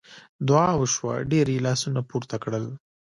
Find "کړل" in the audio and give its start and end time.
2.43-2.65